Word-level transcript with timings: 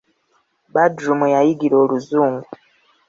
Badru 0.73 1.13
mwe 1.17 1.27
yayigira 1.35 1.75
oluzungu. 1.83 2.47